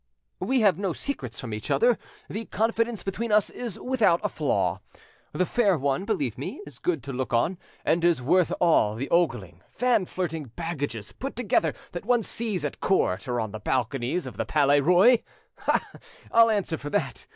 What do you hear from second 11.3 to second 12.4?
together that one